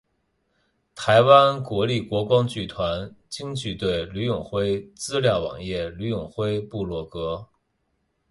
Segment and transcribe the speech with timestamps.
[0.95, 7.47] 台湾国立国光剧团京剧队吕永辉资料网页吕永辉部落格